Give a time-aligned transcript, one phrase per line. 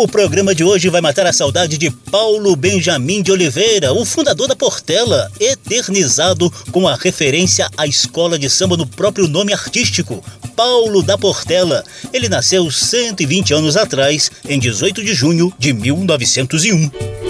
[0.00, 4.46] O programa de hoje vai matar a saudade de Paulo Benjamin de Oliveira, o fundador
[4.46, 10.22] da Portela, eternizado com a referência à escola de samba no próprio nome artístico,
[10.54, 11.84] Paulo da Portela.
[12.12, 17.27] Ele nasceu 120 anos atrás, em 18 de junho de 1901.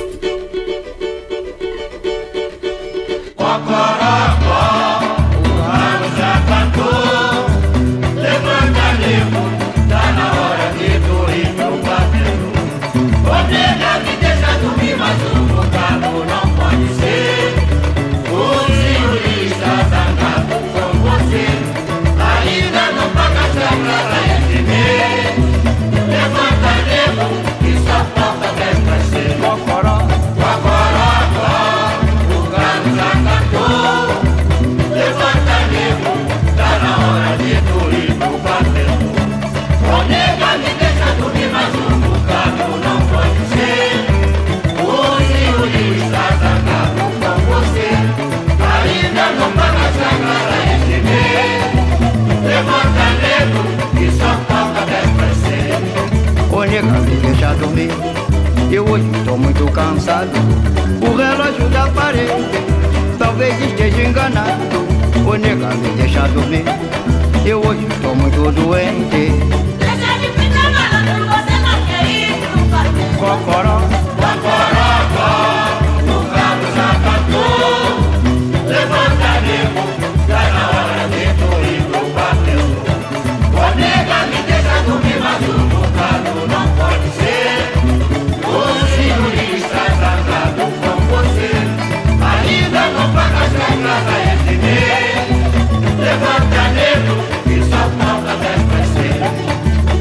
[58.70, 60.30] Eu hoje estou muito cansado.
[61.02, 62.46] O relógio da parede
[63.18, 64.86] talvez esteja enganado.
[65.26, 66.64] O nega me deixa dormir.
[67.44, 69.32] Eu hoje estou muito doente.
[69.78, 72.62] Deixa de ficar malandro, você não quer ir pro
[73.18, 73.80] cocoró,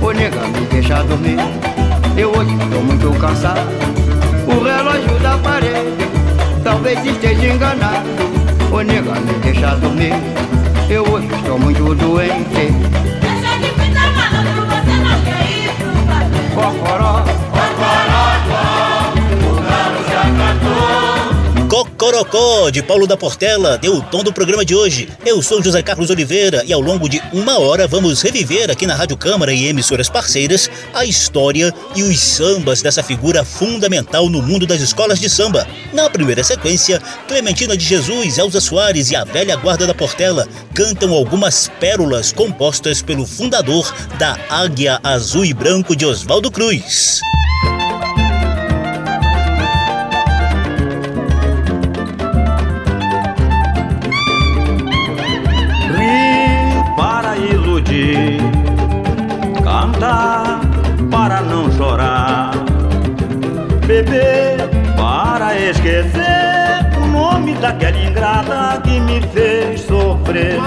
[0.07, 1.38] o nega me deixa dormir.
[2.16, 3.59] Eu hoje estou muito cansado.
[4.47, 6.07] O relógio da parede
[6.63, 8.07] talvez esteja enganado.
[8.72, 10.13] O nega me deixa dormir.
[10.90, 12.72] Eu hoje estou muito doente.
[13.22, 16.46] Deixa de ficar malandro, você não quer ir pro quartel.
[16.56, 17.25] Cocoró,
[22.07, 25.09] Cocorocó, de Paulo da Portela, deu o tom do programa de hoje.
[25.25, 28.95] Eu sou José Carlos Oliveira e ao longo de uma hora vamos reviver aqui na
[28.95, 34.66] Rádio Câmara e emissoras parceiras a história e os sambas dessa figura fundamental no mundo
[34.66, 35.67] das escolas de samba.
[35.91, 41.13] Na primeira sequência, Clementina de Jesus, Elza Soares e a velha guarda da Portela cantam
[41.13, 47.19] algumas pérolas compostas pelo fundador da Águia Azul e Branco de Oswaldo Cruz.
[61.37, 62.51] Para não chorar,
[63.85, 64.57] beber
[64.97, 70.57] para esquecer o nome daquela ingrata que me fez sofrer.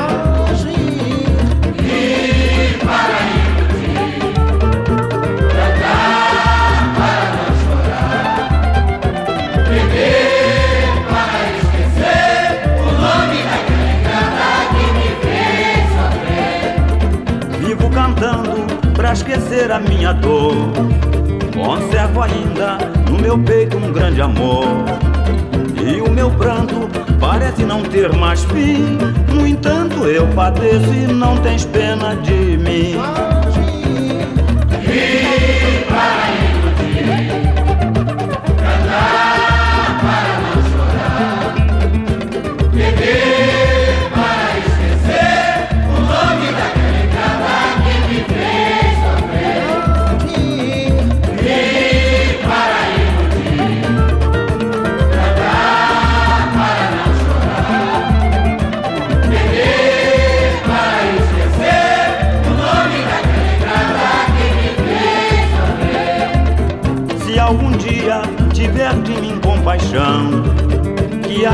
[19.70, 20.52] A minha dor.
[21.54, 24.64] Conservo ainda no meu peito um grande amor.
[25.76, 26.88] E o meu pranto
[27.20, 28.98] parece não ter mais fim.
[29.32, 32.96] No entanto, eu padeço e não tens pena de mim.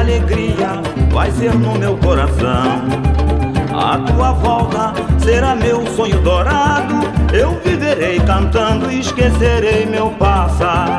[0.00, 0.81] Alegria
[1.12, 2.82] vai ser no meu coração.
[3.75, 6.94] A tua volta será meu sonho dourado.
[7.32, 10.95] Eu viverei cantando e esquecerei meu passado.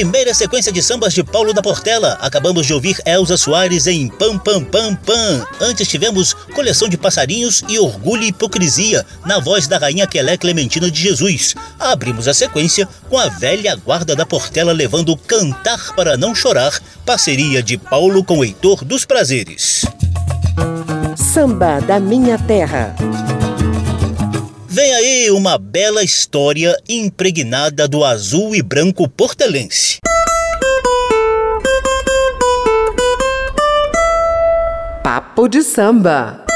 [0.00, 2.16] Primeira sequência de sambas de Paulo da Portela.
[2.22, 5.46] Acabamos de ouvir Elza Soares em Pam Pam Pam Pam.
[5.60, 10.90] Antes tivemos Coleção de Passarinhos e Orgulho e Hipocrisia, na voz da rainha Quelé Clementina
[10.90, 11.54] de Jesus.
[11.78, 17.62] Abrimos a sequência com a velha guarda da Portela levando Cantar para Não Chorar, parceria
[17.62, 19.84] de Paulo com Heitor dos Prazeres.
[21.14, 22.96] Samba da Minha Terra.
[24.80, 29.98] Vem aí uma bela história impregnada do azul e branco portelense.
[35.04, 36.46] Papo de samba.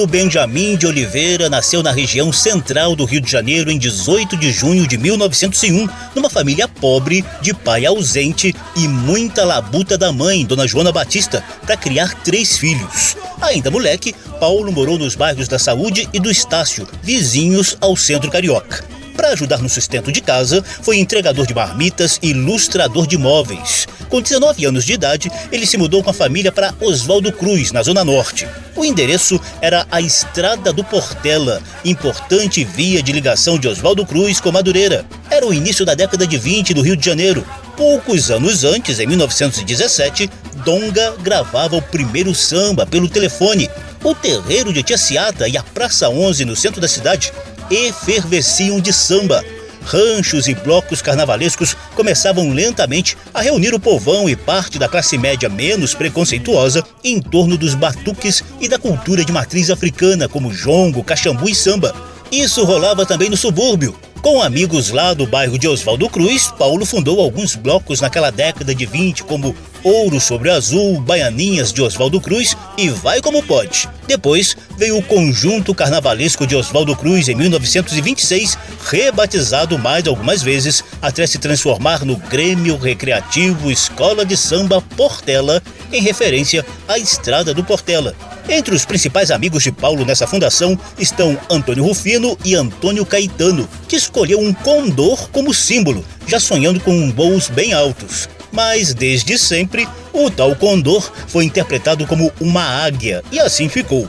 [0.00, 4.50] Paulo Benjamin de Oliveira nasceu na região central do Rio de Janeiro em 18 de
[4.50, 10.66] junho de 1901, numa família pobre, de pai ausente e muita labuta da mãe, Dona
[10.66, 13.14] Joana Batista, para criar três filhos.
[13.42, 18.99] Ainda moleque, Paulo morou nos bairros da Saúde e do Estácio, vizinhos ao centro carioca.
[19.20, 23.86] Para ajudar no sustento de casa, foi entregador de marmitas e ilustrador de móveis.
[24.08, 27.82] Com 19 anos de idade, ele se mudou com a família para Oswaldo Cruz, na
[27.82, 28.48] Zona Norte.
[28.74, 34.50] O endereço era a Estrada do Portela, importante via de ligação de Oswaldo Cruz com
[34.50, 35.04] Madureira.
[35.30, 37.44] Era o início da década de 20 do Rio de Janeiro.
[37.76, 40.30] Poucos anos antes, em 1917,
[40.64, 43.68] Donga gravava o primeiro samba pelo telefone.
[44.02, 47.30] O terreiro de Tia Ciata e a Praça 11 no centro da cidade
[47.70, 49.44] efervesciam de samba.
[49.82, 55.48] Ranchos e blocos carnavalescos começavam lentamente a reunir o povão e parte da classe média
[55.48, 61.48] menos preconceituosa em torno dos batuques e da cultura de matriz africana, como jongo, caxambu
[61.48, 61.94] e samba.
[62.30, 63.96] Isso rolava também no subúrbio.
[64.22, 68.84] Com amigos lá do bairro de Oswaldo Cruz, Paulo fundou alguns blocos naquela década de
[68.84, 73.88] 20, como Ouro sobre Azul, Baianinhas de Oswaldo Cruz e Vai Como Pode.
[74.06, 78.58] Depois veio o Conjunto Carnavalesco de Oswaldo Cruz em 1926,
[78.90, 86.02] rebatizado mais algumas vezes até se transformar no Grêmio Recreativo Escola de Samba Portela, em
[86.02, 88.14] referência à Estrada do Portela.
[88.48, 93.96] Entre os principais amigos de Paulo nessa fundação estão Antônio Rufino e Antônio Caetano, que
[94.10, 98.28] escolheu um condor como símbolo, já sonhando com voos bem altos.
[98.50, 104.08] Mas desde sempre, o tal condor foi interpretado como uma águia e assim ficou.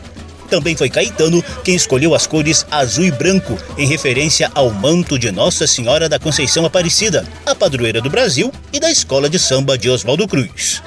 [0.49, 5.31] Também foi Caetano quem escolheu as cores azul e branco, em referência ao manto de
[5.31, 9.87] Nossa Senhora da Conceição Aparecida, a padroeira do Brasil e da escola de samba de
[9.87, 10.81] Oswaldo Cruz.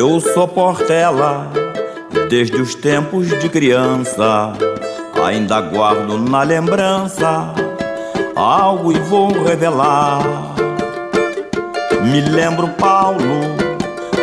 [0.00, 1.46] Eu sou Portela
[2.30, 4.54] desde os tempos de criança.
[5.22, 7.52] Ainda guardo na lembrança
[8.34, 10.22] algo e vou revelar.
[12.02, 13.42] Me lembro Paulo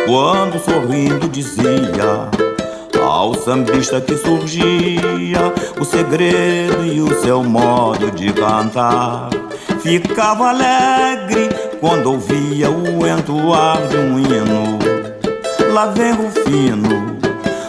[0.04, 2.28] quando sorrindo dizia
[3.00, 9.30] ao sambista que surgia o segredo e o seu modo de cantar.
[9.80, 14.77] Ficava alegre quando ouvia o entoar de um hino.
[15.72, 17.18] Lá vem Rufino,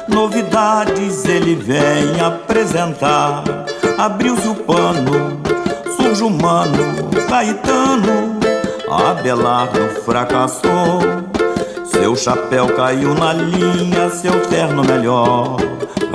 [0.07, 3.43] novidades ele vem apresentar.
[3.97, 5.41] Abriu-se o pano,
[5.97, 8.39] surge o mano, Caetano.
[8.89, 11.01] Abelardo fracassou,
[11.85, 15.57] seu chapéu caiu na linha, seu terno melhor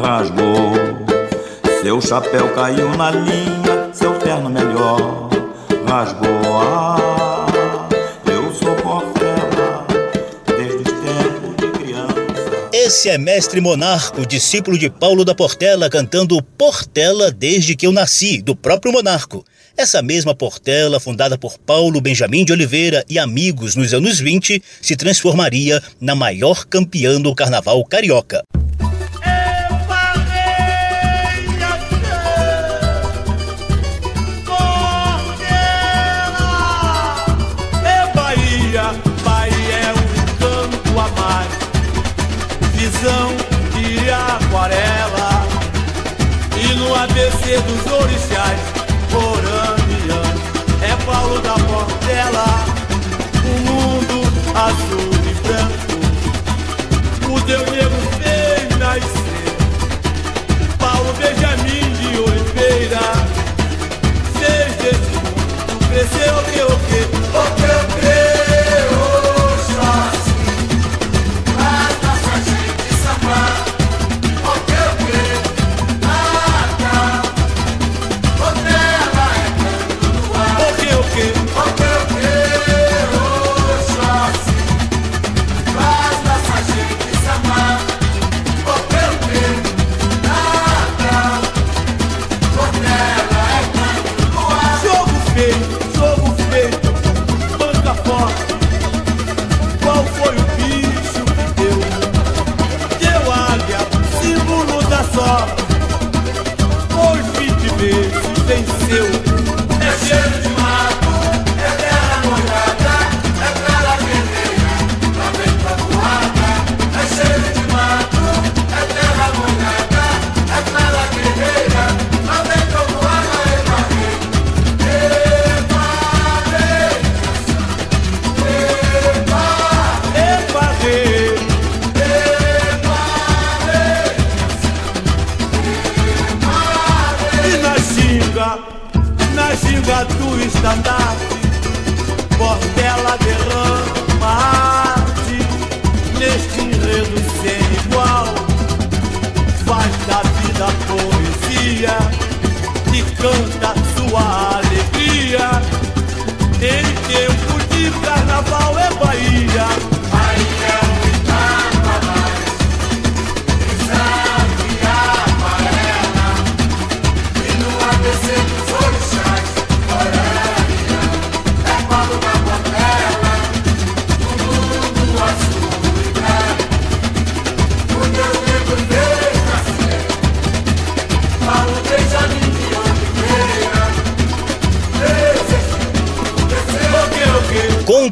[0.00, 0.72] rasgou.
[1.82, 5.28] Seu chapéu caiu na linha, seu terno melhor
[5.86, 6.58] rasgou.
[6.58, 7.33] Ah,
[12.96, 18.40] Esse é Mestre Monarco, discípulo de Paulo da Portela, cantando Portela desde que eu nasci,
[18.40, 19.44] do próprio Monarco.
[19.76, 24.94] Essa mesma Portela, fundada por Paulo Benjamin de Oliveira e amigos nos anos 20, se
[24.94, 28.44] transformaria na maior campeã do carnaval carioca.
[43.04, 45.46] De aquarela.
[46.56, 48.58] E no ABC dos orixás,
[49.12, 50.40] Coramiano,
[50.80, 52.64] é Paulo da Portela.
[53.44, 54.22] O mundo
[54.54, 55.98] azul e branco.
[57.30, 59.52] O teu negro fez nascer.
[60.78, 61.83] Paulo Benjamin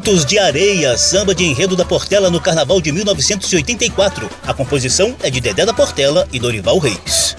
[0.03, 4.29] Contos de Areia, samba de enredo da Portela no Carnaval de 1984.
[4.45, 7.37] A composição é de Dedé da Portela e Dorival Reis.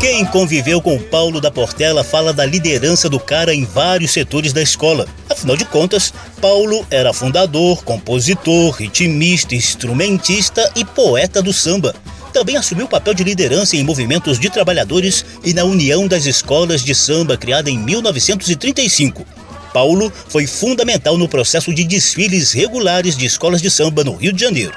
[0.00, 4.62] Quem conviveu com Paulo da Portela fala da liderança do cara em vários setores da
[4.62, 5.06] escola.
[5.28, 6.10] Afinal de contas,
[6.40, 11.94] Paulo era fundador, compositor, ritmista, instrumentista e poeta do samba.
[12.32, 16.82] Também assumiu o papel de liderança em movimentos de trabalhadores e na União das Escolas
[16.82, 19.26] de Samba, criada em 1935.
[19.72, 24.40] Paulo foi fundamental no processo de desfiles regulares de escolas de samba no Rio de
[24.40, 24.72] Janeiro.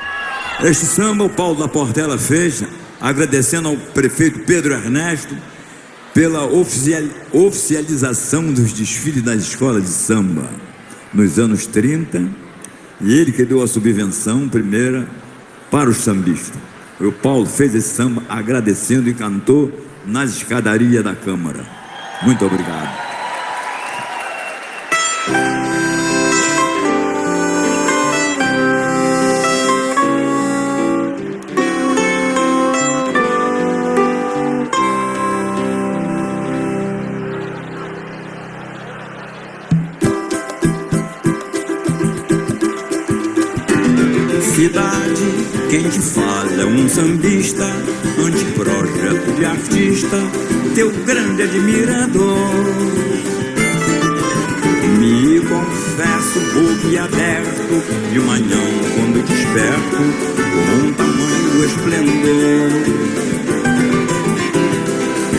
[0.64, 2.64] Este samba o Paulo da Portela fez
[3.02, 5.36] agradecendo ao prefeito Pedro Ernesto
[6.14, 10.50] pela oficial- oficialização dos desfiles das escolas de samba
[11.14, 12.26] nos anos 30
[13.02, 15.06] e ele que deu a subvenção primeira
[15.70, 16.56] para os sambistas.
[17.00, 19.72] O Paulo fez esse samba agradecendo e cantou
[20.06, 21.66] nas escadarias da Câmara.
[22.24, 23.06] Muito obrigado.
[44.56, 45.05] Cidade,
[45.76, 47.66] quem te fala é um sambista,
[48.18, 50.18] anteprojeto de artista,
[50.74, 52.34] teu grande admirador.
[54.98, 57.84] Me confesso boquiaberto,
[58.14, 58.62] de manhã
[58.96, 59.98] quando desperto,
[60.54, 62.72] com um tamanho esplendor.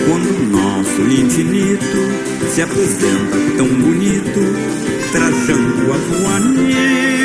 [0.06, 4.40] Quando o nosso infinito se apresenta tão bonito,
[5.12, 7.15] trajando azul anil.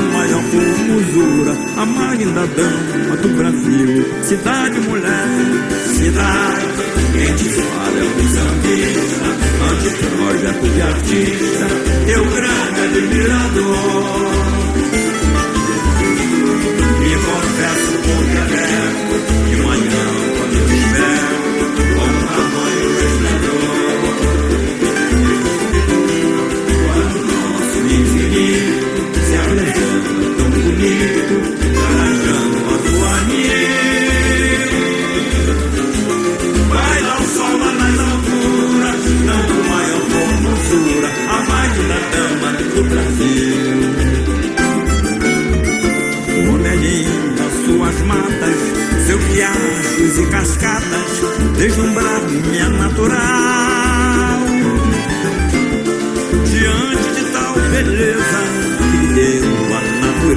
[0.00, 4.06] Dando maior formosura a mais linda dama do Brasil.
[4.22, 5.28] Cidade, mulher,
[5.86, 6.66] cidade,
[7.12, 9.28] quem te fala é um sambista,
[9.70, 11.66] anteprojeto de artista,
[12.06, 14.30] teu grande admirador.
[17.00, 19.14] Me confesso com aberto,
[19.48, 20.29] de manhã
[29.80, 30.49] se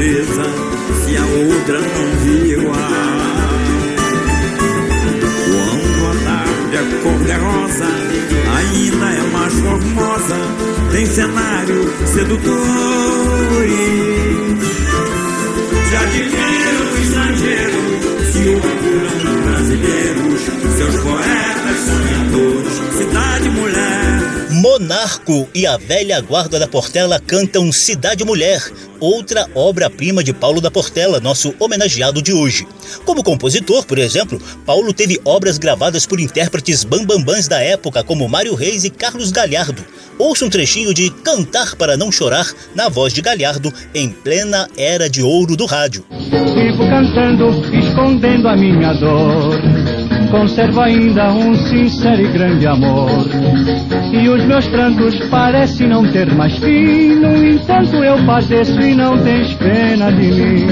[0.03, 0.43] a natureza,
[1.05, 2.75] se a outra não viu igual.
[5.45, 7.89] Quando a tarde é cor de rosa,
[8.57, 10.37] ainda é mais formosa,
[10.91, 12.53] tem cenário sedutores.
[15.91, 17.81] Já admiro o estrangeiro,
[18.31, 20.41] se orgulham brasileiros,
[20.75, 24.12] seus poetas sonhadores, cidade mulher.
[24.63, 28.63] Monarco e a velha guarda da Portela cantam Cidade Mulher,
[28.97, 32.65] outra obra-prima de Paulo da Portela, nosso homenageado de hoje.
[33.03, 38.55] Como compositor, por exemplo, Paulo teve obras gravadas por intérpretes bambambãs da época, como Mário
[38.55, 39.83] Reis e Carlos Galhardo.
[40.17, 45.09] Ouça um trechinho de Cantar para Não Chorar, na voz de Galhardo, em plena era
[45.09, 46.05] de ouro do rádio.
[46.09, 50.22] Vivo cantando, escondendo a minha dor.
[50.33, 53.07] Conservo ainda um sincero e grande amor.
[54.11, 57.13] E os meus prantos parecem não ter mais fim.
[57.17, 60.65] No entanto, eu padeço e não tens pena de mim.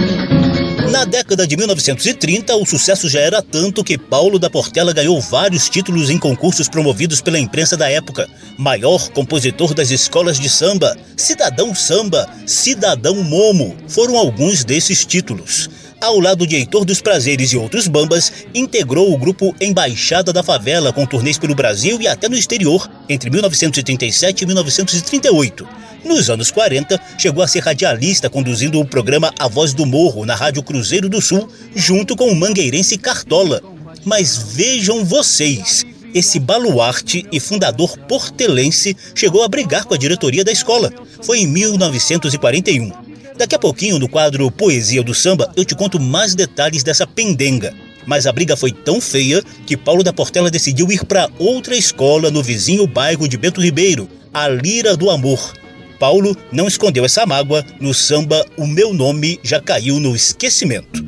[0.92, 5.70] Na década de 1930, o sucesso já era tanto que Paulo da Portela ganhou vários
[5.70, 8.28] títulos em concursos promovidos pela imprensa da época.
[8.58, 15.70] Maior compositor das escolas de samba, Cidadão Samba, Cidadão Momo, foram alguns desses títulos
[16.02, 20.92] ao lado de Heitor dos Prazeres e outros bambas, integrou o grupo Embaixada da Favela
[20.92, 25.68] com turnês pelo Brasil e até no exterior entre 1937 e 1938.
[26.04, 30.34] Nos anos 40, chegou a ser radialista conduzindo o programa A Voz do Morro na
[30.34, 33.62] Rádio Cruzeiro do Sul, junto com o mangueirense Cartola.
[34.04, 40.52] Mas vejam vocês, esse baluarte e fundador portelense chegou a brigar com a diretoria da
[40.52, 40.92] escola.
[41.22, 43.11] Foi em 1941.
[43.42, 47.74] Daqui a pouquinho, no quadro Poesia do Samba, eu te conto mais detalhes dessa pendenga.
[48.06, 52.30] Mas a briga foi tão feia que Paulo da Portela decidiu ir para outra escola
[52.30, 55.54] no vizinho bairro de Bento Ribeiro, a Lira do Amor.
[55.98, 61.04] Paulo não escondeu essa mágoa no samba O Meu Nome Já Caiu no Esquecimento.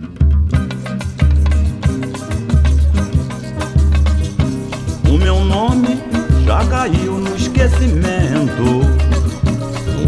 [5.07, 5.99] O meu nome
[6.47, 8.81] já caiu no esquecimento.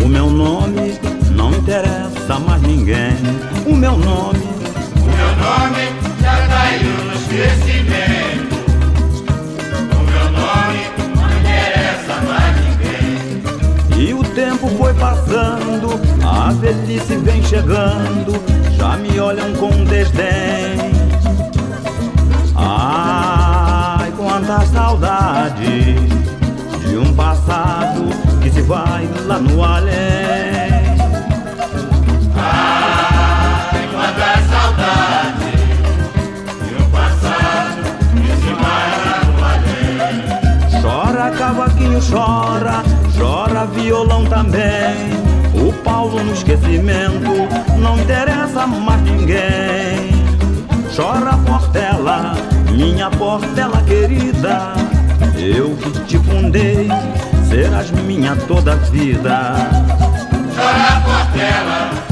[0.03, 3.17] O meu nome não interessa mais ninguém.
[3.65, 4.39] O meu nome,
[4.95, 8.55] o meu nome já caiu no esquecimento.
[9.91, 10.79] O meu nome
[11.15, 14.07] não interessa mais ninguém.
[14.07, 18.41] E o tempo foi passando, a velhice vem chegando,
[18.77, 20.95] já me olham com desdém.
[22.55, 25.95] Ai, quanta saudade
[26.87, 28.05] de um passado
[28.41, 30.24] que se vai lá no além.
[41.45, 42.81] Cavaquinho chora,
[43.15, 44.95] chora violão também.
[45.53, 47.29] O Paulo no esquecimento,
[47.77, 50.25] não interessa mais ninguém.
[50.95, 52.33] Chora Portela,
[52.71, 54.73] minha Portela querida.
[55.37, 56.87] Eu que te fundei,
[57.47, 59.53] serás minha toda vida.
[60.55, 62.04] Chora Portela,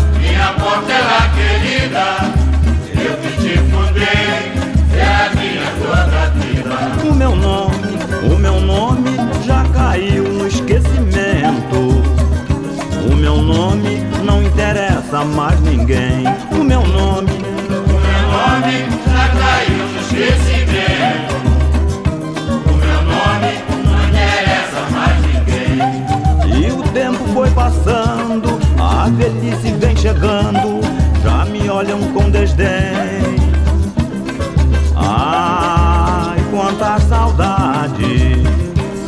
[13.44, 16.24] nome não interessa mais ninguém.
[16.52, 21.36] O meu nome, o meu nome já caiu no esquecimento.
[22.66, 23.52] O meu nome
[23.86, 26.68] não interessa mais ninguém.
[26.68, 30.82] E o tempo foi passando, a velhice vem chegando,
[31.22, 33.34] já me olham com desdém.
[34.96, 38.42] Ai, quanta saudade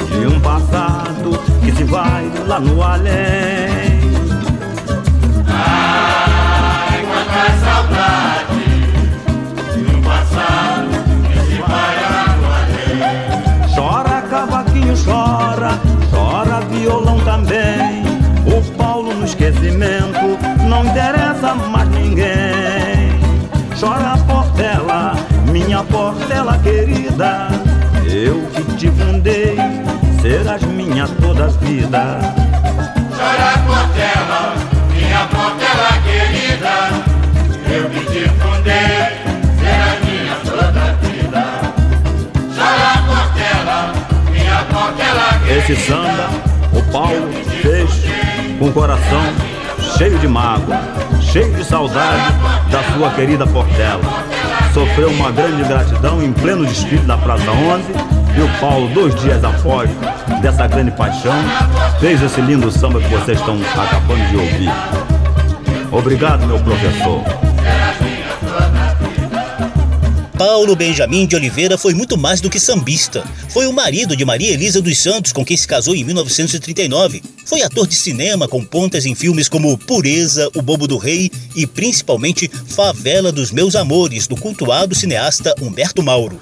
[0.09, 3.94] de um passado que se vai lá no além.
[28.75, 29.55] Te fundei
[30.21, 32.19] serás minha toda vida.
[33.15, 34.53] Chora Portela,
[34.93, 36.89] minha Portela querida,
[37.71, 38.97] eu que te fundei,
[39.59, 41.45] serás minha toda vida.
[42.55, 43.93] Chora Portela,
[44.31, 45.59] minha Portela querida.
[45.59, 46.29] Esse samba,
[46.73, 47.89] o Paulo fez
[48.59, 49.23] com o coração
[49.97, 50.81] cheio de mágoa,
[51.21, 52.33] cheio de saudade
[52.71, 54.01] da sua querida Portela.
[54.73, 59.43] Sofreu uma grande gratidão em pleno desfile da Praça 11 e o Paulo, dois dias
[59.43, 59.89] após
[60.41, 61.35] dessa grande paixão,
[61.99, 64.69] fez esse lindo samba que vocês estão acabando de ouvir.
[65.91, 67.23] Obrigado, meu professor.
[70.37, 73.23] Paulo Benjamin de Oliveira foi muito mais do que sambista.
[73.47, 77.23] Foi o marido de Maria Elisa dos Santos, com quem se casou em 1939.
[77.45, 81.65] Foi ator de cinema com pontas em filmes como Pureza, O Bobo do Rei e
[81.65, 86.37] principalmente Favela dos Meus Amores, do cultuado cineasta Humberto Mauro.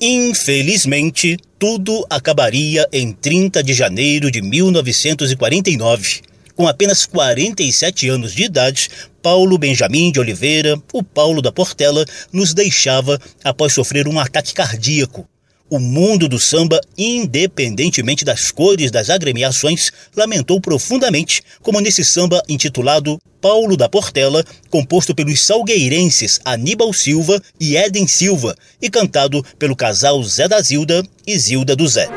[0.00, 6.20] Infelizmente, tudo acabaria em 30 de janeiro de 1949.
[6.54, 8.90] Com apenas 47 anos de idade,
[9.22, 15.26] Paulo Benjamin de Oliveira, o Paulo da Portela, nos deixava após sofrer um ataque cardíaco.
[15.68, 23.18] O mundo do samba, independentemente das cores das agremiações, lamentou profundamente, como nesse samba intitulado
[23.40, 30.22] Paulo da Portela, composto pelos salgueirenses Aníbal Silva e Éden Silva, e cantado pelo casal
[30.22, 32.08] Zé da Zilda e Zilda do Zé.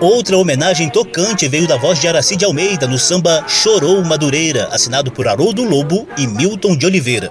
[0.00, 5.12] Outra homenagem tocante veio da voz de Araci de Almeida no samba Chorou Madureira, assinado
[5.12, 7.30] por Haroldo Lobo e Milton de Oliveira.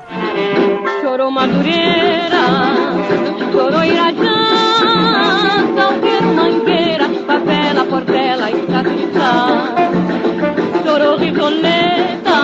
[1.01, 2.37] Chorou Madureira,
[3.51, 9.75] chorou Irajá, Salgueiro, Mangueira, Favela, Portela e Catistá.
[10.85, 12.39] Chorou Risoleta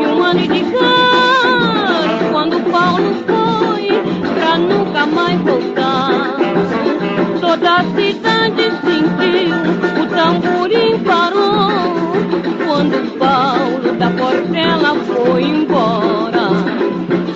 [0.00, 4.02] e um ano de cor, quando Paulo foi
[4.40, 6.36] pra nunca mais voltar.
[7.58, 11.70] Toda a cidade sentiu, o tamborim parou.
[12.66, 16.50] Quando Paulo da Portela foi embora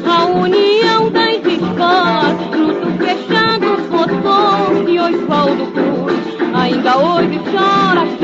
[0.06, 8.19] A união das escolas, fruto fechado votou E Oswaldo Cruz ainda hoje chora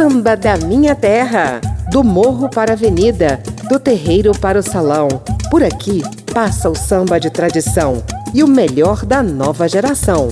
[0.00, 1.60] Samba da minha terra,
[1.90, 5.08] do morro para a avenida, do terreiro para o salão.
[5.50, 10.28] Por aqui passa o samba de tradição e o melhor da nova geração.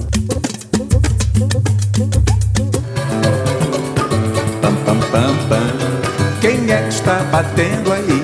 [4.63, 6.41] Pam, pam, pam, pam.
[6.41, 8.23] Quem é que está batendo aí?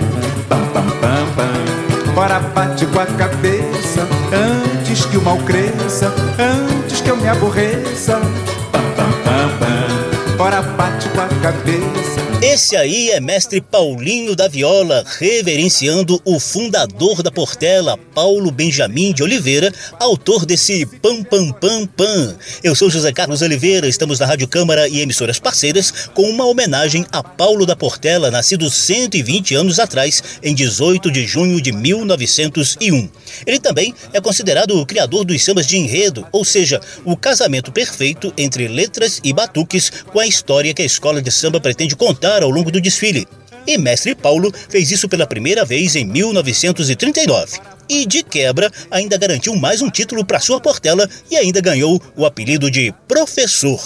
[0.49, 2.21] Pam, pam, pam, pam.
[2.23, 8.19] Ora bate com a cabeça antes que o mal cresça, antes que eu me aborreça.
[8.73, 10.43] Pam, pam, pam, pam.
[10.43, 12.34] Ora bate com a cabeça.
[12.47, 19.23] Esse aí é mestre Paulinho da Viola, reverenciando o fundador da Portela, Paulo Benjamin de
[19.23, 22.37] Oliveira, autor desse Pam Pam Pam Pam.
[22.63, 27.07] Eu sou José Carlos Oliveira, estamos na Rádio Câmara e emissoras parceiras com uma homenagem
[27.11, 33.09] a Paulo da Portela, nascido 120 anos atrás, em 18 de junho de 1901.
[33.47, 38.33] Ele também é considerado o criador dos sambas de enredo, ou seja, o casamento perfeito
[38.37, 42.51] entre letras e batuques com a história que a escola de samba pretende contar ao
[42.51, 43.27] longo do desfile.
[43.67, 47.59] E Mestre Paulo fez isso pela primeira vez em 1939.
[47.89, 52.27] E de quebra, ainda garantiu mais um título para sua Portela e ainda ganhou o
[52.27, 53.81] apelido de Professor.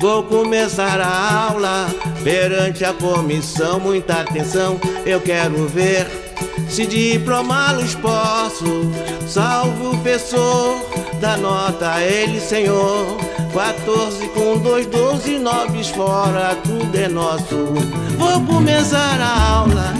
[0.00, 1.88] Vou começar a aula
[2.22, 3.80] perante a comissão.
[3.80, 6.25] Muita atenção, eu quero ver
[6.68, 8.90] se diplomá-los posso.
[9.26, 10.84] Salve o professor,
[11.20, 13.16] da nota a ele, senhor.
[13.52, 17.72] 14 com 2, 12, 9 fora, tudo é nosso.
[18.18, 19.94] Vou começar a aula.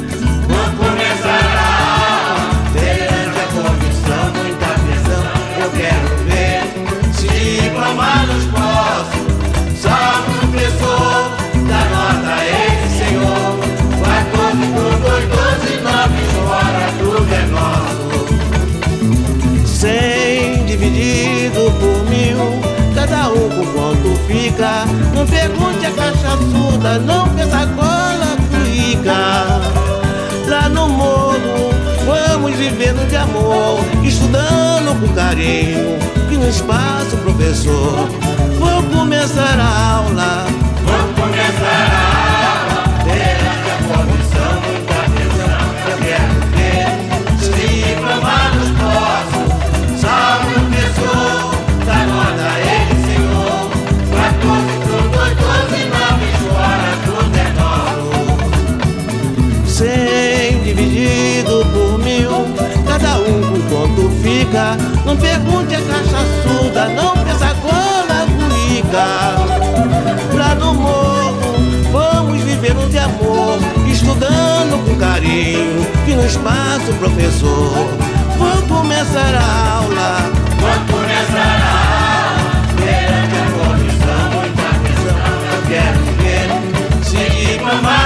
[0.46, 2.05] Vou começar a aula
[37.46, 38.08] professor.
[38.58, 40.46] Vou começar a aula.
[40.82, 42.02] Vou começar a
[42.58, 42.82] aula.
[43.04, 45.62] Perante a comissão, muita atenção.
[45.86, 46.88] Eu quero ver
[47.38, 49.40] se diplomados posso.
[50.00, 51.38] Salve o professor,
[51.86, 53.62] da nota a ele, senhor.
[54.10, 58.10] 14 com 2, 12, 9 fora, tudo é novo.
[59.68, 62.34] Cem dividido por mil,
[62.88, 64.64] cada um com quanto fica.
[65.04, 67.15] Não pergunte a cachaçuda, não
[74.06, 77.88] estudando com carinho, que no espaço, professor.
[78.38, 80.30] Vou começar a aula.
[80.60, 82.46] Vou começar a aula.
[82.76, 85.18] Perante a comissão, muita atenção.
[85.52, 86.46] Eu quero ver
[87.04, 88.05] se diplomados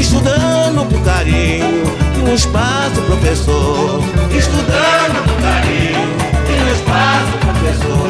[0.00, 1.84] Estudando com carinho
[2.16, 4.02] E um espaço, professor.
[4.34, 6.16] Estudando com carinho
[6.48, 8.09] E um espaço, professor.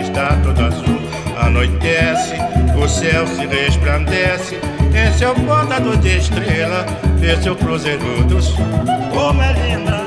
[0.00, 1.00] Está todo azul,
[1.38, 2.36] anoitece,
[2.76, 4.58] o céu se resplandece.
[4.94, 6.86] Em seu bordado de estrela,
[7.18, 8.64] vê seu cruzeiro do sul.
[9.12, 10.03] Como é linda,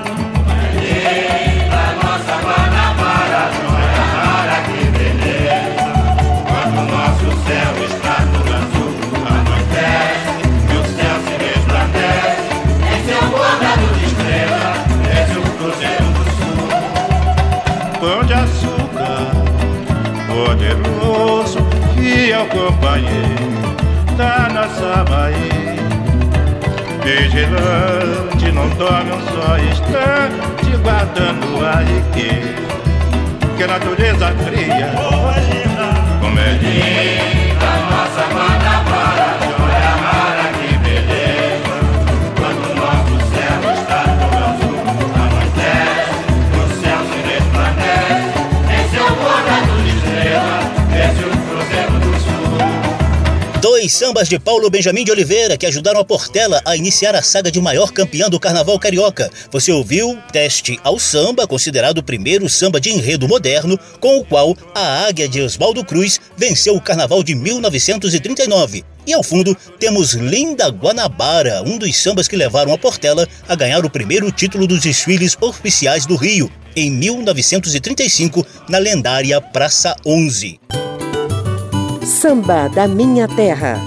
[22.38, 23.76] fiel companheiro
[24.16, 25.78] da nossa Bahia.
[27.04, 32.68] Vigilante, não dorme um só instante, guardando a riqueza
[33.56, 34.92] que a natureza cria.
[36.20, 38.57] Como é linda a nossa Guanabara,
[53.88, 57.50] Dois sambas de Paulo Benjamin de Oliveira que ajudaram a Portela a iniciar a saga
[57.50, 59.32] de maior campeã do carnaval carioca.
[59.50, 64.58] Você ouviu Teste ao Samba, considerado o primeiro samba de enredo moderno, com o qual
[64.76, 68.84] a Águia de Oswaldo Cruz venceu o carnaval de 1939.
[69.06, 73.86] E ao fundo temos Linda Guanabara, um dos sambas que levaram a Portela a ganhar
[73.86, 80.60] o primeiro título dos desfiles oficiais do Rio, em 1935, na lendária Praça 11.
[82.08, 83.78] Samba da Minha Terra.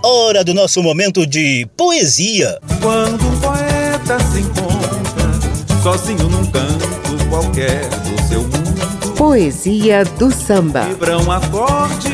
[0.00, 2.56] Hora do nosso momento de poesia.
[2.80, 10.82] Quando um poeta se encontra sozinho num canto qualquer do seu mundo, Poesia do samba.
[10.82, 12.12] vibram acordes,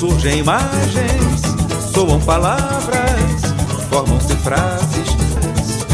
[0.00, 1.42] surgem imagens,
[1.94, 3.40] soam palavras,
[3.88, 5.16] formam-se frases.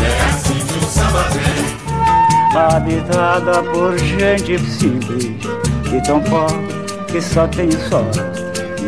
[0.03, 2.59] É assim que o samba vem.
[2.59, 5.37] Habitada por gente simples
[5.93, 6.80] e tão pobre
[7.11, 8.09] que só tem sol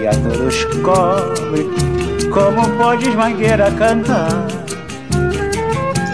[0.00, 1.66] e a todos cobre.
[2.32, 4.46] Como podes, mangueira, cantar?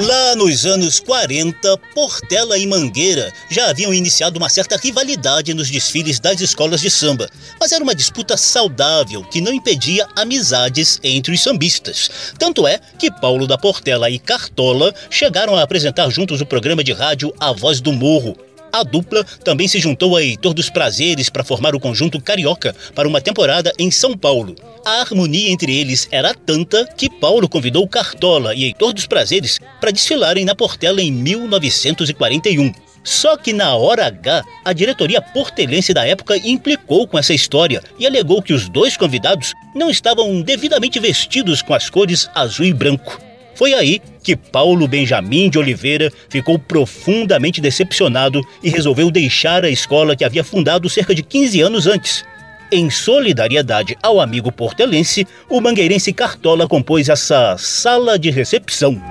[0.01, 6.19] Lá nos anos 40, Portela e Mangueira já haviam iniciado uma certa rivalidade nos desfiles
[6.19, 7.29] das escolas de samba,
[7.61, 12.33] mas era uma disputa saudável que não impedia amizades entre os sambistas.
[12.39, 16.93] Tanto é que Paulo da Portela e Cartola chegaram a apresentar juntos o programa de
[16.93, 18.48] rádio A Voz do Morro.
[18.73, 23.09] A dupla também se juntou a Heitor dos Prazeres para formar o conjunto Carioca para
[23.09, 24.55] uma temporada em São Paulo.
[24.85, 29.91] A harmonia entre eles era tanta que Paulo convidou Cartola e Heitor dos Prazeres para
[29.91, 32.73] desfilarem na Portela em 1941.
[33.03, 38.07] Só que na hora H, a diretoria portelense da época implicou com essa história e
[38.07, 43.28] alegou que os dois convidados não estavam devidamente vestidos com as cores azul e branco.
[43.59, 50.15] Foi aí que Paulo Benjamin de Oliveira ficou profundamente decepcionado e resolveu deixar a escola
[50.15, 52.25] que havia fundado cerca de 15 anos antes.
[52.71, 59.03] Em solidariedade ao amigo portelense, o mangueirense Cartola compôs essa sala de recepção.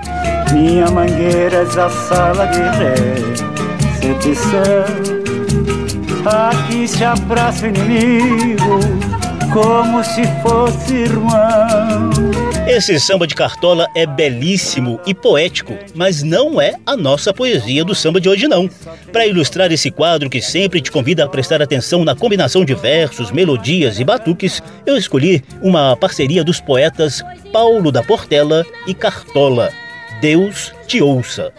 [0.50, 2.62] Minha mangueira é a sala de
[4.00, 4.48] recepção.
[6.24, 8.80] Aqui se abraça o inimigo
[9.52, 12.37] como se fosse irmão.
[12.68, 17.94] Esse samba de Cartola é belíssimo e poético, mas não é a nossa poesia do
[17.94, 18.68] samba de hoje não.
[19.10, 23.32] Para ilustrar esse quadro que sempre te convida a prestar atenção na combinação de versos,
[23.32, 29.72] melodias e batuques, eu escolhi uma parceria dos poetas Paulo da Portela e Cartola.
[30.20, 31.54] Deus te ouça.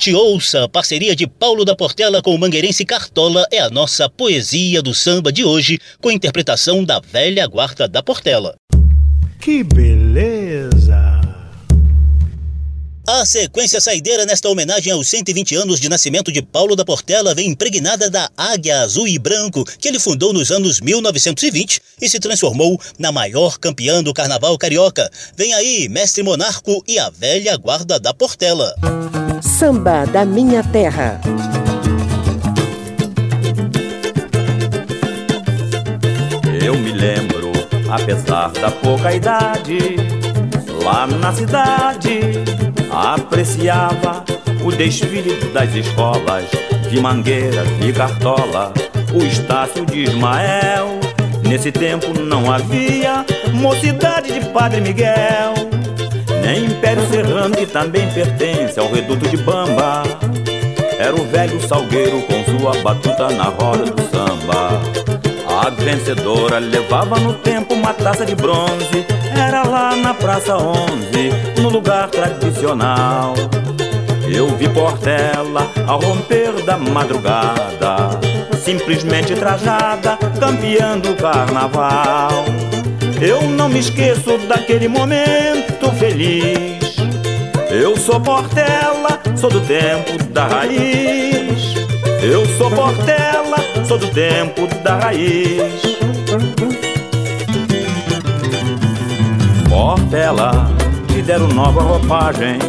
[0.00, 4.08] Deus te ouça, parceria de Paulo da Portela com o mangueirense Cartola é a nossa
[4.08, 8.54] poesia do samba de hoje, com interpretação da velha guarda da Portela.
[9.38, 10.99] Que beleza!
[13.12, 17.48] A sequência saideira nesta homenagem aos 120 anos de nascimento de Paulo da Portela vem
[17.48, 22.80] impregnada da águia azul e branco que ele fundou nos anos 1920 e se transformou
[22.96, 25.10] na maior campeã do carnaval carioca.
[25.36, 28.72] Vem aí, mestre Monarco e a velha guarda da Portela.
[29.42, 31.20] Samba da Minha Terra.
[36.64, 37.50] Eu me lembro,
[37.90, 39.96] apesar da pouca idade,
[40.84, 42.60] lá na cidade,
[42.90, 44.24] apreciava
[44.64, 46.44] o desfile das escolas
[46.90, 48.72] de Mangueira, de Cartola,
[49.12, 50.98] o Estácio de Ismael.
[51.48, 53.24] Nesse tempo não havia
[53.54, 55.54] mocidade de Padre Miguel,
[56.42, 60.02] nem Império Serrano, que também pertence ao reduto de Bamba.
[60.98, 65.19] Era o velho salgueiro com sua batuta na roda do samba.
[65.70, 69.06] Vencedora levava no tempo uma taça de bronze.
[69.36, 73.34] Era lá na Praça 11, no lugar tradicional.
[74.32, 78.20] Eu vi Portela ao romper da madrugada,
[78.62, 82.44] simplesmente trajada, campeando o carnaval.
[83.20, 86.96] Eu não me esqueço daquele momento feliz.
[87.70, 91.74] Eu sou Portela, sou do tempo da raiz.
[92.22, 93.49] Eu sou Portela,
[93.90, 95.82] sou do tempo da raiz.
[99.68, 100.70] Portela,
[101.08, 102.60] te deram nova roupagem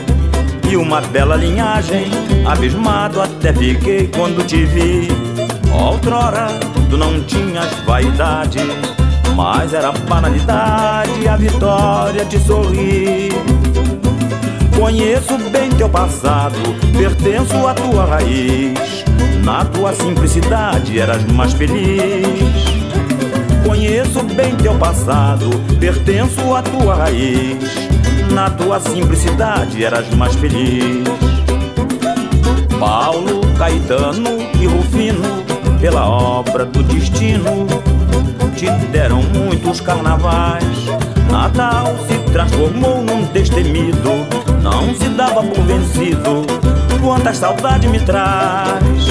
[0.67, 2.09] e uma bela linhagem.
[2.43, 5.09] Abismado até fiquei quando te vi.
[5.71, 6.47] Outrora,
[6.89, 8.57] tu não tinhas vaidade,
[9.35, 13.31] mas era banalidade a vitória de sorrir.
[14.75, 16.57] Conheço bem teu passado,
[16.97, 19.10] pertenço à tua raiz.
[19.43, 22.81] Na tua simplicidade eras mais feliz.
[23.65, 27.57] Conheço bem teu passado, pertenço à tua raiz.
[28.31, 31.07] Na tua simplicidade eras mais feliz.
[32.79, 35.43] Paulo, Caetano e Rufino,
[35.79, 37.67] pela obra do destino,
[38.55, 40.65] te deram muitos carnavais.
[41.31, 44.09] Natal se transformou num destemido,
[44.61, 46.70] não se dava por vencido.
[47.01, 49.07] Quanta saudade me traz.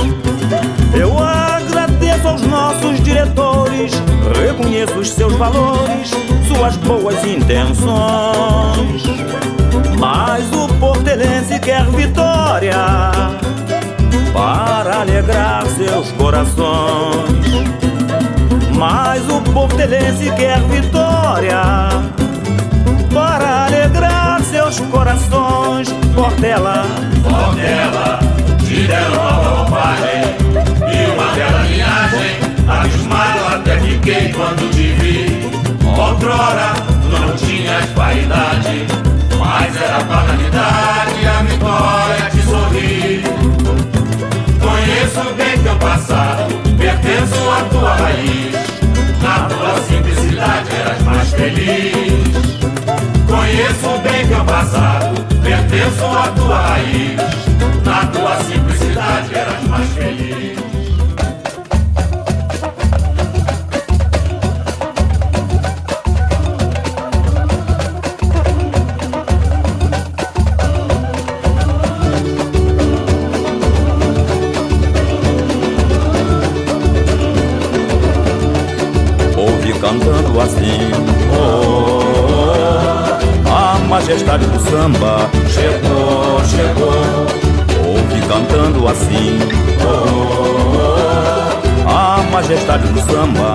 [0.94, 3.92] Eu agradeço aos nossos diretores,
[4.40, 6.10] reconheço os seus valores,
[6.46, 9.02] suas boas intenções.
[9.98, 12.76] Mas o portelense quer vitória
[14.32, 17.44] para alegrar seus corações.
[18.76, 22.19] Mas o portelense quer vitória
[24.50, 25.88] seus corações.
[26.14, 26.84] Portela,
[27.22, 28.18] Portela,
[28.58, 30.22] te deram nova roupagem
[30.92, 32.50] e uma bela linhagem.
[32.68, 35.50] Abismado até fiquei quando te vi.
[35.86, 36.74] Outrora
[37.10, 38.86] não tinhas vaidade,
[39.38, 43.24] mas era banalidade a vitória te sorri.
[44.60, 48.54] Conheço bem teu passado, pertenço à tua raiz.
[49.22, 52.30] Na tua simplicidade eras mais feliz.
[53.30, 57.20] Conheço bem teu passado, pertenço à tua raiz.
[57.84, 60.58] Na tua simplicidade eras mais feliz.
[93.12, 93.49] Majestade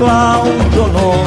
[0.00, 1.26] Claudionor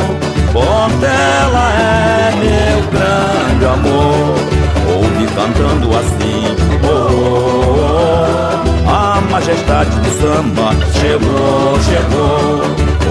[0.51, 4.35] Portela é meu grande amor.
[4.91, 12.63] Ouve cantando assim oh, oh, oh, A majestade do samba chegou, chegou.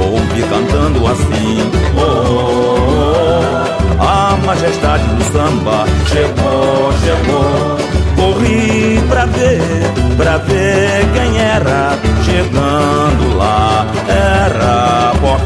[0.05, 2.27] Ouve cantando assim oh, oh,
[2.73, 4.03] oh, oh.
[4.03, 7.79] A majestade do samba chegou, chegou.
[8.17, 9.63] Corri pra ver,
[10.17, 13.62] pra ver quem era chegando lá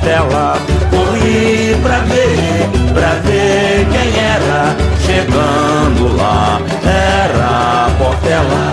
[0.07, 0.57] tela.
[0.91, 4.77] Corri pra ver, pra ver quem era.
[5.05, 8.73] Chegando lá, era a Portela,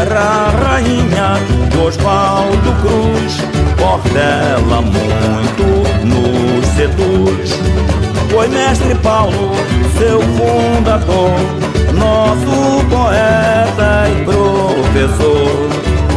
[0.00, 3.32] era a rainha de Oswaldo Cruz.
[3.76, 5.64] Portela muito
[6.06, 7.58] nos seduz.
[8.30, 9.50] Foi mestre Paulo,
[9.98, 11.38] seu fundador,
[11.94, 15.68] nosso poeta e professor.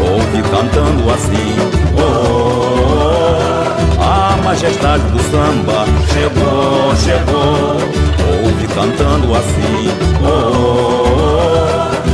[0.07, 1.55] Ouve cantando assim,
[1.97, 2.84] oh
[4.55, 7.75] majestade do samba chegou, chegou.
[8.45, 9.89] Ouve cantando assim,
[10.23, 11.11] oh, oh,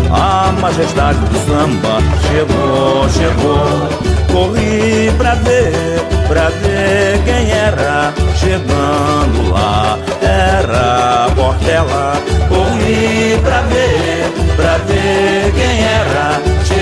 [0.09, 3.89] oh, a majestade do samba chegou, chegou.
[4.31, 9.99] Corri pra ver, pra ver quem era chegando lá.
[10.23, 12.13] Era Portela.
[12.49, 16.80] Corri pra ver, pra ver quem era chegando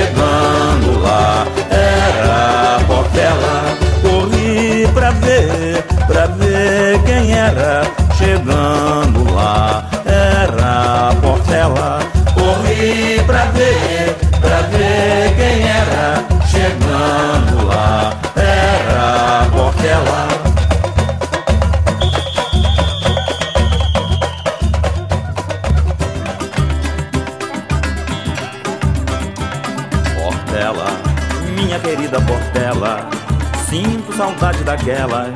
[34.89, 35.33] daquelas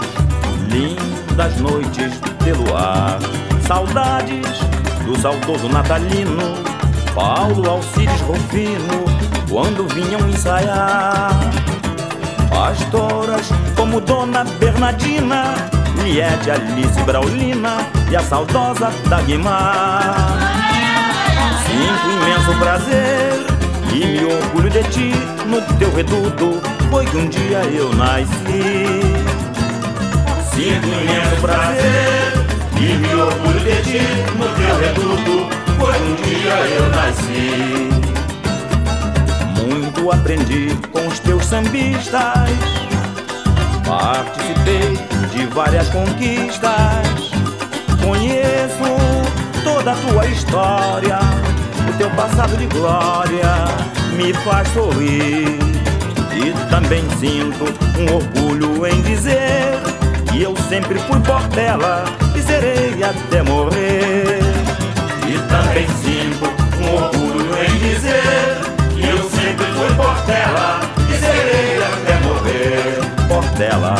[0.67, 3.19] lindas noites de luar.
[3.67, 4.47] Saudades
[5.05, 6.55] do saudoso natalino,
[7.13, 9.05] Paulo Alcides Rufino,
[9.47, 11.31] quando vinham ensaiar.
[12.49, 15.55] Pastoras como Dona Bernardina,
[16.03, 17.77] Liette, Alice Braulina
[18.09, 20.15] e a saudosa Dagmar.
[21.65, 23.45] Sinto imenso prazer
[23.93, 25.11] e me orgulho de ti
[25.45, 29.02] no teu reduto, foi que um dia eu nasci.
[30.63, 32.31] Sinto imenso prazer.
[32.79, 33.99] E me orgulho de ti
[34.37, 37.89] no teu reduto, que um dia eu nasci.
[39.67, 42.49] Muito aprendi com os teus sambistas,
[43.85, 44.97] participei
[45.33, 47.31] de várias conquistas,
[48.01, 48.95] conheço
[49.65, 51.19] toda a tua história,
[51.89, 53.65] o teu passado de glória
[54.15, 55.59] me faz sorrir.
[56.33, 57.65] E também sinto
[57.99, 60.02] um orgulho em dizer
[60.43, 62.03] eu sempre fui Portela
[62.35, 64.41] e serei até morrer.
[65.25, 66.45] E também sinto
[66.81, 68.57] um orgulho em dizer
[68.93, 72.99] que eu sempre fui Portela e serei até morrer.
[73.29, 73.95] Portela,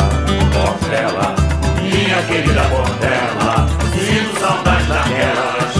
[0.52, 1.34] Portela,
[1.80, 5.74] minha querida Portela, sinto saudade daquelas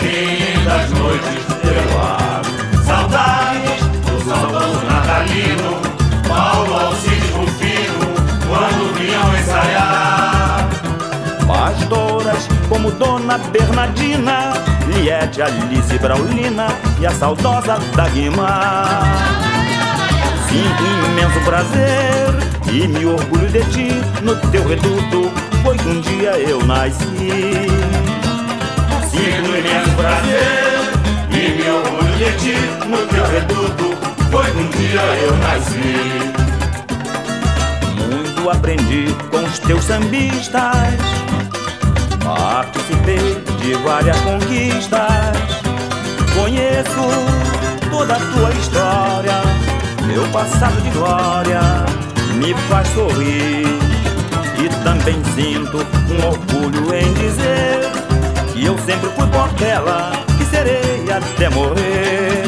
[0.00, 2.42] lindas noites teu ar.
[2.86, 5.83] Saudades do saudoso natalino,
[12.68, 14.52] como Dona Bernardina,
[14.88, 16.66] Liette, Alice Braulina
[17.00, 19.02] e a saudosa Dagmar.
[20.48, 23.88] Sinto imenso prazer e me orgulho de ti
[24.22, 25.30] no teu reduto,
[25.62, 27.68] foi um dia eu nasci.
[29.10, 30.92] Sinto imenso prazer
[31.30, 32.56] e me orgulho de ti
[32.86, 33.96] no teu reduto,
[34.30, 36.34] foi um dia eu nasci.
[38.10, 40.94] Muito aprendi com os teus sambistas,
[42.84, 45.36] participei de várias conquistas,
[46.34, 49.42] conheço toda a tua história,
[50.06, 51.60] meu passado de glória
[52.34, 53.66] me faz sorrir.
[54.56, 55.78] E também sinto
[56.10, 57.90] um orgulho em dizer
[58.52, 62.44] que eu sempre fui Portela e serei até morrer.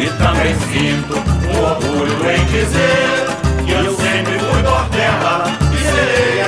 [0.00, 6.43] E também sinto um orgulho em dizer que eu sempre fui Portela e serei.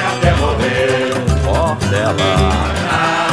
[1.87, 3.26] Portela.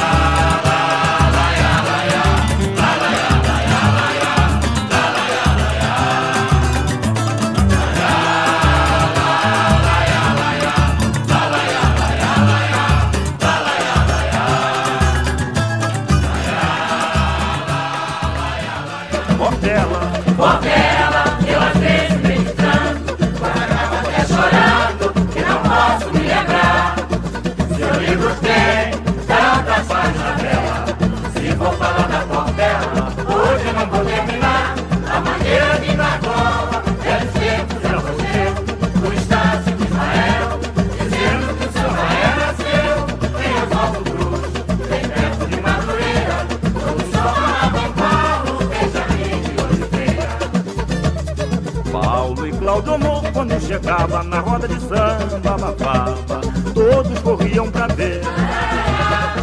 [53.84, 56.42] Chegava na roda de samba, babava,
[56.74, 58.22] todos corriam pra ver,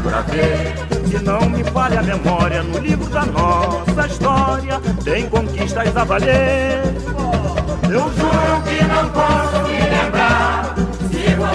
[0.03, 0.75] pra ver.
[1.07, 6.83] Se não me falha a memória, no livro da nossa história, tem conquistas a valer.
[7.85, 10.75] Eu juro que não posso me lembrar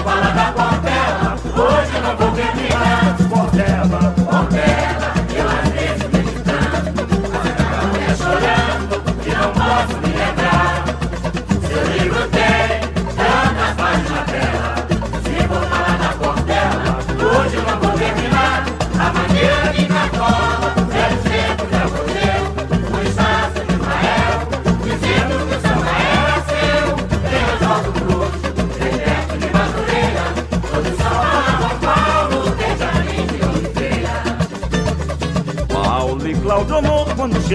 [0.04, 3.16] falar da Portela, hoje não vou terminar.
[3.28, 10.05] Portela, Portela, eu às vezes meditando, fazendo a mulher chorando, e não posso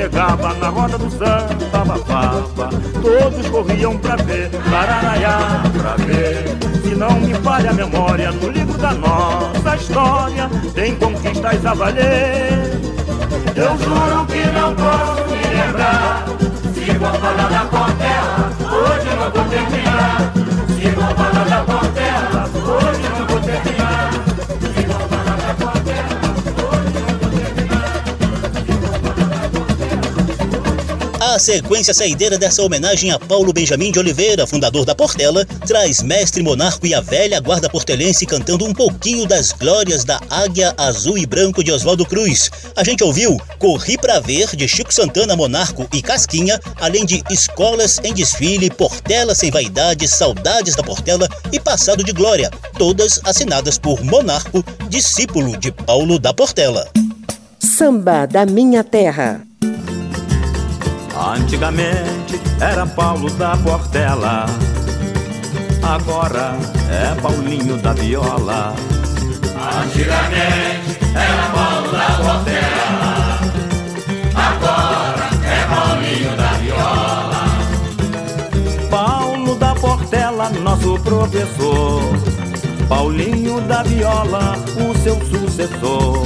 [0.01, 2.69] chegava na roda do samba, babava,
[3.03, 6.57] todos corriam pra ver, Paranaiá, pra ver.
[6.81, 12.81] Se não me falha a memória, no livro da nossa história, tem conquistas a valer.
[13.55, 16.25] Eu juro que não posso me lembrar.
[16.73, 20.33] Se vou falar da Portela, hoje não vou terminar.
[20.67, 21.80] Se vou falar da Portela,
[31.41, 36.85] sequência saideira dessa homenagem a Paulo Benjamin de Oliveira, fundador da Portela, traz Mestre Monarco
[36.85, 41.63] e a velha guarda portelense cantando um pouquinho das glórias da Águia Azul e Branco
[41.63, 42.51] de Oswaldo Cruz.
[42.75, 47.99] A gente ouviu Corri Pra Ver, de Chico Santana, Monarco e Casquinha, além de Escolas
[48.03, 54.03] em Desfile, Portela Sem Vaidade, Saudades da Portela e Passado de Glória, todas assinadas por
[54.03, 56.87] Monarco, discípulo de Paulo da Portela.
[57.59, 59.50] Samba da Minha Terra.
[61.23, 64.47] Antigamente era Paulo da Portela,
[65.83, 66.57] agora
[66.89, 68.73] é Paulinho da Viola.
[69.83, 73.39] Antigamente era Paulo da Portela,
[74.35, 77.41] agora é Paulinho da Viola.
[78.89, 82.01] Paulo da Portela, nosso professor.
[82.89, 86.25] Paulinho da Viola, o seu sucessor.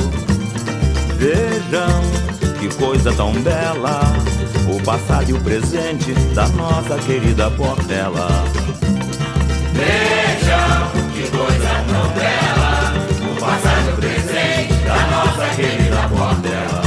[1.17, 2.34] Vejam
[2.68, 4.01] que coisa tão bela,
[4.68, 8.28] o passado e o presente da nossa querida Portela.
[9.74, 12.93] Vejam que coisa tão bela,
[13.32, 16.82] o passado e o presente da nossa querida Portela.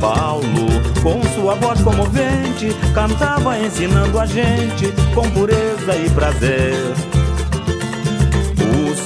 [0.00, 0.68] Paulo,
[1.02, 7.17] com sua voz comovente, cantava ensinando a gente com pureza e prazer.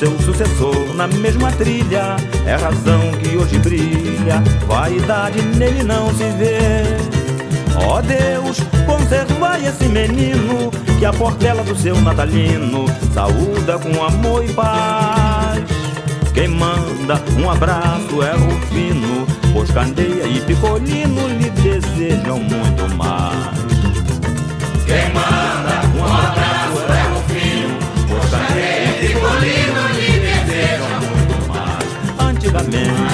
[0.03, 6.83] Seu sucessor na mesma trilha é razão que hoje brilha, vaidade nele não se vê.
[7.87, 14.53] Ó Deus, conservai esse menino que a portela do seu natalino saúda com amor e
[14.53, 15.63] paz.
[16.35, 23.57] Quem manda um abraço é Rufino, pois Candeia e Picolino lhe desejam muito mais.
[24.85, 27.79] Quem manda um abraço é o fino,
[28.09, 29.92] pois Candeia e Picolino
[32.55, 33.12] antigamente,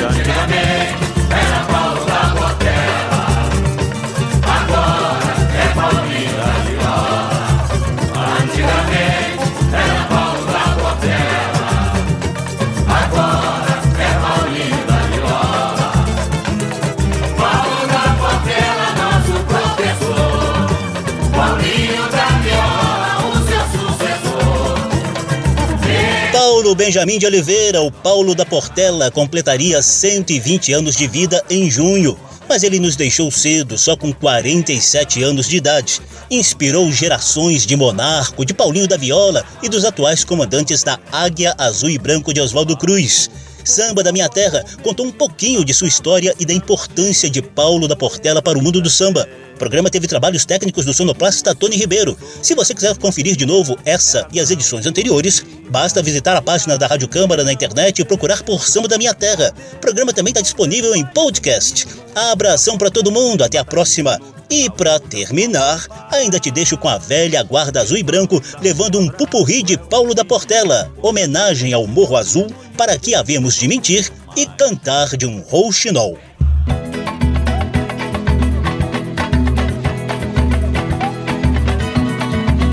[26.88, 32.18] Benjamin de Oliveira, o Paulo da Portela, completaria 120 anos de vida em junho.
[32.48, 36.00] Mas ele nos deixou cedo, só com 47 anos de idade.
[36.30, 41.90] Inspirou gerações de Monarco, de Paulinho da Viola e dos atuais comandantes da Águia Azul
[41.90, 43.28] e Branco de Oswaldo Cruz.
[43.68, 47.86] Samba da Minha Terra contou um pouquinho de sua história e da importância de Paulo
[47.86, 49.28] da Portela para o mundo do samba.
[49.54, 52.16] O programa teve trabalhos técnicos do sonoplasta Tony Ribeiro.
[52.40, 56.78] Se você quiser conferir de novo essa e as edições anteriores, basta visitar a página
[56.78, 59.52] da Rádio Câmara na internet e procurar por Samba da Minha Terra.
[59.74, 61.86] O programa também está disponível em podcast.
[62.14, 64.18] Abração para todo mundo, até a próxima.
[64.50, 69.06] E para terminar, ainda te deixo com a velha guarda azul e branco levando um
[69.06, 74.46] pupurri de Paulo da Portela, homenagem ao Morro Azul, para que havemos de mentir e
[74.46, 76.16] cantar de um rouxinol.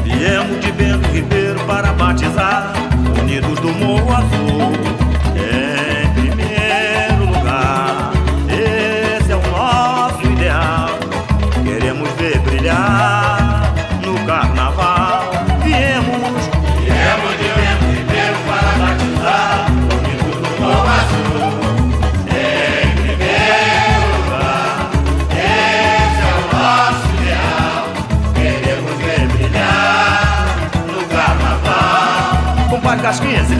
[0.05, 2.73] Viemos de Bento Ribeiro para batizar,
[3.21, 4.44] unidos do Morro Azul.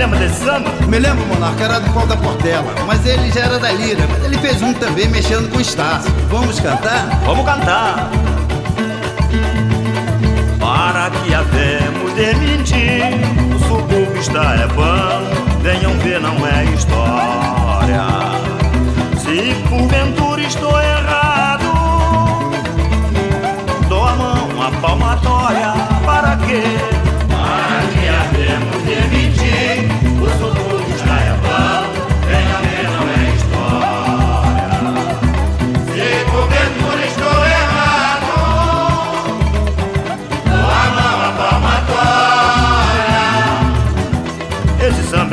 [0.06, 0.70] Lembra desse samba?
[0.88, 4.06] Me lembro, Monarca, era do Paulo da Portela, mas ele já era da Lira.
[4.08, 6.12] Mas ele fez um também mexendo com o Estácio.
[6.30, 7.08] Vamos cantar?
[7.26, 8.10] Vamos cantar.
[10.60, 13.04] Para que havemos de mentir,
[13.56, 18.06] o subúrbio está é bom, venham ver, não é história.
[19.18, 21.64] Se porventura estou errado,
[23.90, 25.74] dou a mão, a palmatória,
[26.06, 26.95] para quê?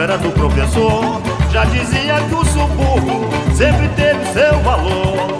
[0.02, 5.38] Era do professor, já dizia que o subúrbio sempre teve seu valor.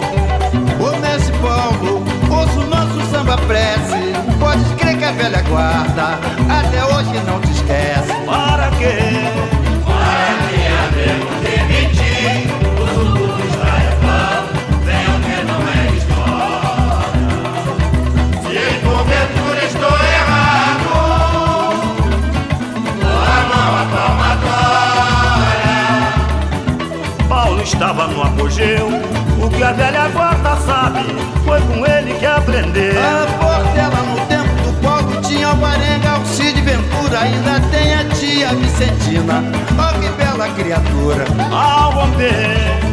[0.79, 4.13] Ô mestre Paulo, ouça o nosso samba prece.
[4.39, 6.17] Pode crer que a velha guarda
[6.49, 7.42] até hoje não
[27.83, 28.87] estava no apogeu,
[29.41, 30.99] o que a velha guarda sabe,
[31.43, 32.93] foi com ele que aprendeu.
[33.01, 38.05] A Portela no tempo do Paulo tinha o Barenga, o Cid Ventura, ainda tem a
[38.05, 39.43] tia Vicentina.
[39.77, 41.25] Oh, que bela criatura.
[41.51, 42.92] Ao romper,